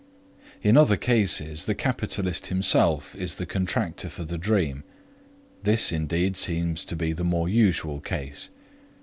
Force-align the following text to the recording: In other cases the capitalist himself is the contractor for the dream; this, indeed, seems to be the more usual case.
In 0.63 0.77
other 0.77 0.97
cases 0.97 1.65
the 1.65 1.75
capitalist 1.75 2.47
himself 2.47 3.15
is 3.15 3.35
the 3.35 3.45
contractor 3.45 4.09
for 4.09 4.23
the 4.23 4.39
dream; 4.39 4.83
this, 5.61 5.91
indeed, 5.91 6.35
seems 6.35 6.83
to 6.85 6.95
be 6.95 7.13
the 7.13 7.23
more 7.23 7.47
usual 7.47 7.99
case. 7.99 8.49